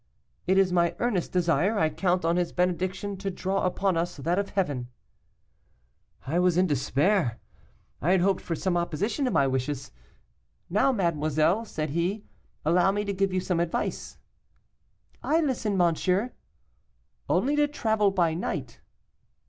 [0.47, 4.39] 'It is my earnest desire; I count on his benediction to draw upon us that
[4.39, 4.87] of heaven.'
[6.25, 7.39] "I was in despair.
[8.01, 9.91] I had hoped for some opposition to my wishes.
[10.71, 12.23] 'Now, mademoiselle,' said he,
[12.65, 14.17] 'allow me to give you some advice.'
[15.21, 16.31] 'I listen, monsieur.'
[17.29, 18.81] 'Only to travel by night.